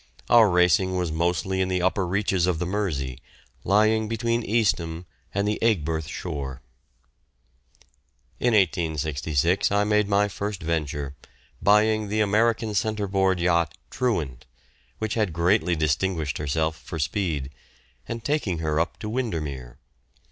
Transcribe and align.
Our 0.31 0.49
racing 0.49 0.97
was 0.97 1.11
mostly 1.11 1.61
in 1.61 1.67
the 1.67 1.83
upper 1.83 2.07
reaches 2.07 2.47
of 2.47 2.57
the 2.57 2.65
Mersey, 2.65 3.19
lying 3.63 4.07
between 4.07 4.41
Eastham 4.41 5.05
and 5.31 5.47
the 5.47 5.59
Aigburth 5.61 6.07
shore. 6.07 6.63
In 8.39 8.55
1866 8.55 9.71
I 9.71 9.83
made 9.83 10.07
my 10.09 10.27
first 10.27 10.63
venture, 10.63 11.15
buying 11.61 12.07
the 12.07 12.19
American 12.21 12.73
centre 12.73 13.05
board 13.05 13.39
yacht 13.39 13.75
"Truant," 13.91 14.47
which 14.97 15.13
had 15.13 15.33
greatly 15.33 15.75
distinguished 15.75 16.39
herself 16.39 16.77
for 16.77 16.97
speed, 16.97 17.51
and 18.07 18.23
taking 18.23 18.57
her 18.57 18.79
up 18.79 18.97
to 19.01 19.07
Windermere. 19.07 19.77